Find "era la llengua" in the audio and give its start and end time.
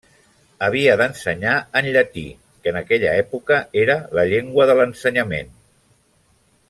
3.83-4.67